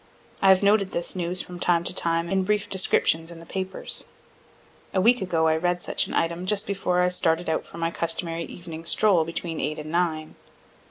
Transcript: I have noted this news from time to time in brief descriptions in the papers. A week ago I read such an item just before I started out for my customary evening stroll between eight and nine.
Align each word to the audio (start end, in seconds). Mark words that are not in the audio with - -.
I 0.41 0.49
have 0.49 0.63
noted 0.63 0.93
this 0.93 1.15
news 1.15 1.43
from 1.43 1.59
time 1.59 1.83
to 1.83 1.93
time 1.93 2.27
in 2.27 2.43
brief 2.43 2.67
descriptions 2.67 3.29
in 3.29 3.37
the 3.37 3.45
papers. 3.45 4.05
A 4.95 4.99
week 4.99 5.21
ago 5.21 5.47
I 5.47 5.55
read 5.55 5.83
such 5.83 6.07
an 6.07 6.15
item 6.15 6.47
just 6.47 6.65
before 6.65 7.01
I 7.03 7.07
started 7.09 7.47
out 7.47 7.67
for 7.67 7.77
my 7.77 7.91
customary 7.91 8.45
evening 8.45 8.85
stroll 8.85 9.25
between 9.25 9.59
eight 9.59 9.77
and 9.77 9.91
nine. 9.91 10.33